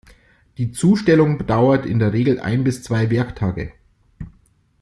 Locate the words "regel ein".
2.11-2.63